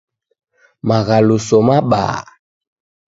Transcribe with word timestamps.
Maghaluso 0.87 1.57
mabaa. 1.67 2.19